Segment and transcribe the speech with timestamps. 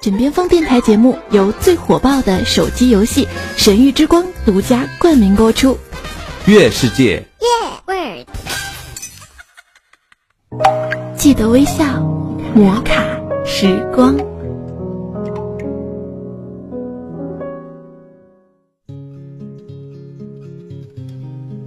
[0.00, 5.76] 枕边风电台节目由最火爆的手机游戏《神域之光》独家冠名播出。
[6.46, 7.22] 月世界，
[11.14, 12.00] 记得微笑，
[12.54, 13.04] 摩卡
[13.44, 14.16] 时光。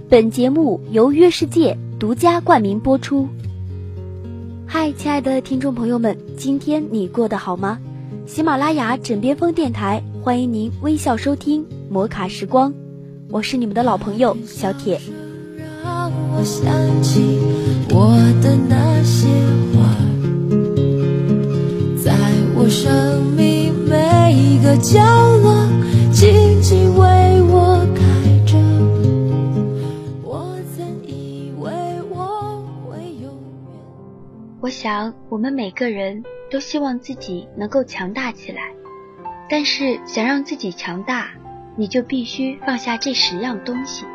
[0.08, 3.28] 本节目由月世界独家冠名播出。
[4.66, 7.78] 嗨，亲爱的听众朋友们，今天你过得好吗？
[8.26, 12.72] 喜马拉雅枕边风电台欢迎您微笑收听摩卡时光，
[13.28, 14.98] 我是你们的老朋友小铁。
[22.02, 22.12] 在
[22.56, 25.00] 我生命每个角
[25.42, 25.68] 落，
[34.64, 38.72] 我想，我们每个人都希望自己能够强大起来，
[39.46, 41.32] 但是想让自己强大，
[41.76, 44.06] 你就必须放下这十样东西。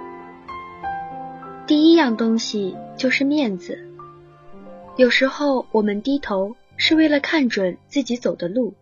[1.67, 3.77] 第一样东西就是面子。
[4.95, 8.73] 有时候我们低头是为了看准自己走的路。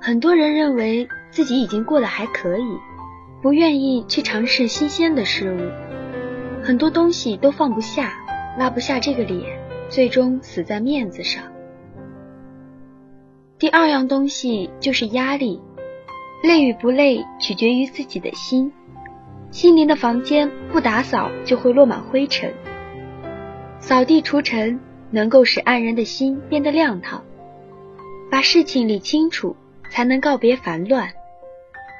[0.00, 2.76] 很多人认为自己已经过得还可以，
[3.40, 8.12] 不愿意去尝试新鲜的事物，很多东西都放不下，
[8.58, 9.56] 拉不下这个脸，
[9.88, 11.44] 最终死在面子上。
[13.58, 15.60] 第二样东西就是压力，
[16.42, 18.72] 累与不累取决于自己的心。
[19.50, 22.52] 心灵的房间不打扫就会落满灰尘，
[23.78, 27.22] 扫地除尘能够使黯然的心变得亮堂。
[28.30, 29.54] 把事情理清楚，
[29.90, 31.06] 才能告别烦乱；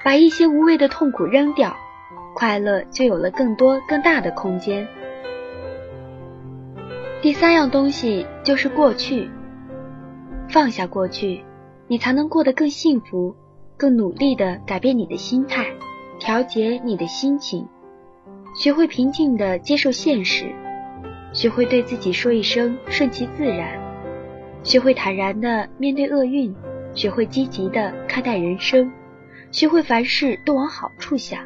[0.05, 1.77] 把一些无谓的痛苦扔掉，
[2.35, 4.89] 快乐就有了更多更大的空间。
[7.25, 9.31] 第三样东西就是过去，
[10.51, 11.43] 放下过去，
[11.89, 13.35] 你才能过得更幸福，
[13.79, 15.65] 更努力的改变你的心态。
[16.19, 17.67] 调节你的心情，
[18.55, 20.55] 学会平静的接受现实，
[21.33, 23.81] 学会对自己说一声顺其自然，
[24.63, 26.55] 学会坦然的面对厄运，
[26.93, 28.93] 学会积极的看待人生，
[29.51, 31.41] 学会凡事都往好处想。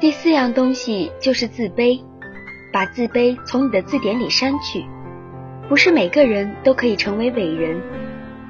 [0.00, 2.02] 第四样东西就是自卑，
[2.72, 4.84] 把自卑从你的字典里删去。
[5.68, 7.80] 不是每个人都可以成为伟人，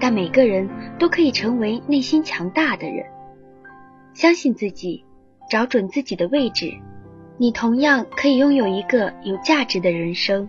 [0.01, 0.69] 但每个人
[0.99, 3.05] 都可以成为内心强大的人。
[4.15, 5.05] 相信自己，
[5.51, 6.73] 找准自己的位置，
[7.37, 10.49] 你同样可以拥有一个有价值的人生。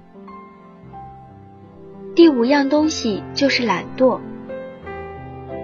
[2.16, 4.19] 第五样东西就是懒惰。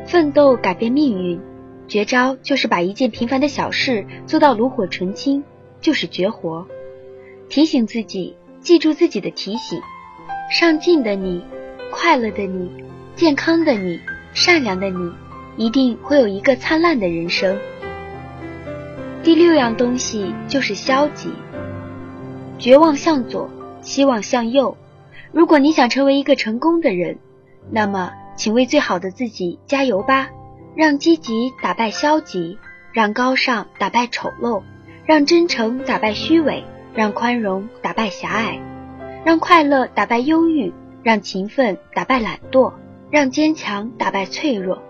[0.06, 1.40] 奋斗改变命运，
[1.88, 5.44] 绝招就是把一件平凡的小事做到炉火纯青，
[5.80, 6.68] 就是绝活。
[7.50, 9.82] 提醒自己，记住自己的提醒：
[10.52, 11.44] 上进的你，
[11.92, 12.70] 快乐的你，
[13.16, 14.00] 健康的你，
[14.34, 15.12] 善良的你，
[15.58, 17.58] 一定会有一个灿烂的人生。
[19.24, 21.34] 第六样东西就是消极，
[22.60, 23.50] 绝望向左，
[23.82, 24.78] 希望向右。
[25.32, 27.18] 如果你想成为一个成功的人，
[27.72, 30.30] 那么请为最好的自己加油吧！
[30.76, 32.60] 让积极打败消极，
[32.94, 34.62] 让高尚打败丑陋，
[35.04, 36.64] 让真诚打败虚伪，
[37.00, 38.60] 让宽容打败狭隘，
[39.24, 42.74] 让快乐打败忧郁，让勤奋打败懒惰，
[43.10, 44.84] 让坚强打败脆弱。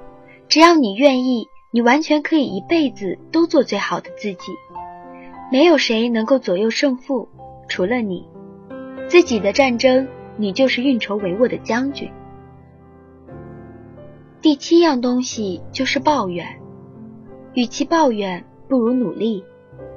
[0.48, 1.48] 只要你愿意。
[1.72, 4.52] 你完全可以一辈子都做最好的自己，
[5.52, 7.30] 没有谁能够左右胜负，
[7.68, 8.28] 除了你。
[9.08, 12.12] 自己的战争，你就是运筹帷幄的将军。
[14.42, 16.59] 第七样东西就是抱怨，
[17.53, 19.46] 与其抱怨，不如努力。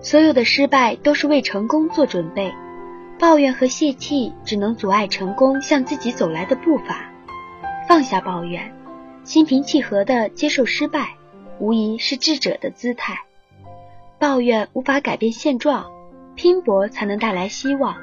[0.03, 2.53] 所有的失败都是为成功做准备，
[3.19, 7.09] 抱怨和泄气只能阻碍成功向自己走来的步伐。
[7.89, 8.75] 放下抱怨，
[9.23, 11.11] 心平气和的接受失败。
[11.59, 13.21] 无疑是智者的姿态。
[14.19, 15.87] 抱怨无法改变现状，
[16.35, 17.95] 拼搏才能带来希望。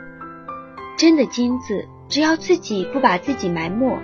[0.98, 3.98] 真的金子，只要自己不把自己埋没，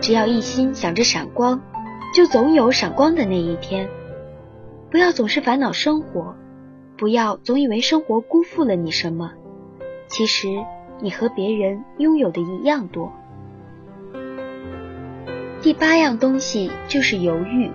[0.00, 1.60] 只要一心想着闪光，
[2.14, 3.88] 就总有闪光的那一天。
[4.90, 6.36] 不要总是烦恼生活，
[7.00, 9.32] 不要总以为生活辜负了你什么。
[10.06, 10.48] 其实
[11.00, 13.10] 你和别人拥有的一样多。
[15.62, 17.70] 第八样东西就是犹豫。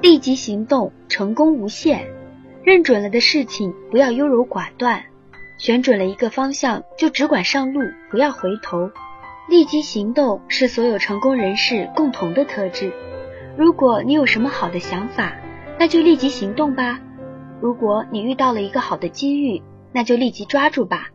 [0.00, 2.06] 立即行动，成功无限。
[2.62, 5.00] 认准了的事情，不要优柔寡断；
[5.58, 7.80] 选准了一个方向，就只管上路，
[8.12, 8.90] 不要回头。
[9.48, 12.92] 立即行动是所有成功人士共同的特质。
[13.56, 15.32] 如果你有什么好的想法，
[15.80, 17.00] 那就立即行动吧；
[17.60, 19.62] 如果你遇到了一个好的机遇，
[19.92, 21.08] 那就立即抓住吧。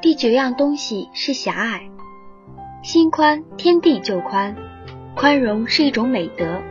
[0.00, 1.82] 第九样东西是狭隘。
[2.82, 4.56] 心宽，天地就宽。
[5.14, 6.62] 宽容是一种美德，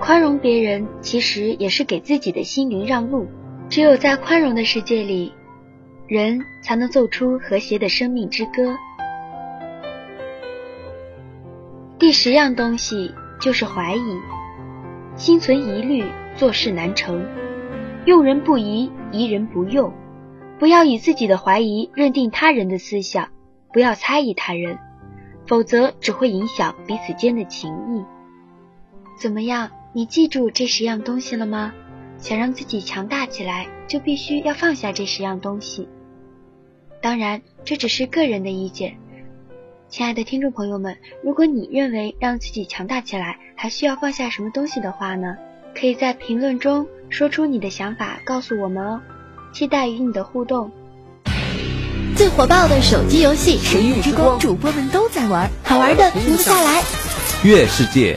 [0.00, 3.26] 宽容别人其实也是给自己的心灵让路。
[3.68, 5.34] 只有在宽容的世界里，
[6.06, 8.74] 人才能奏出和谐的生命之歌。
[11.98, 14.18] 第十样东西就是怀疑，
[15.16, 16.04] 心存疑虑，
[16.36, 17.24] 做事难成。
[18.04, 19.92] 用人不疑，疑人不用。
[20.58, 23.28] 不要以自己的怀疑认定他人的思想，
[23.72, 24.78] 不要猜疑他人，
[25.46, 28.04] 否则只会影响彼此间的情谊。
[29.18, 29.70] 怎么样？
[29.92, 31.72] 你记住这十样东西了吗？
[32.18, 35.88] 想让自己强大起来，就必须要放下这十样东西。
[37.00, 38.96] 当然，这只是个人的意见。
[39.96, 45.36] 亲爱的听众朋友们，如果你认为让自己强大起来还需要放下什么东西的话呢？
[45.72, 49.00] 可以在评论中说出你的想法，告诉我们哦。
[49.52, 50.72] 期待与你的互动。
[52.16, 56.82] 最火爆的手机游戏《神域之光》，主播们都在玩，好玩的停不下来。
[57.44, 58.16] 月世界。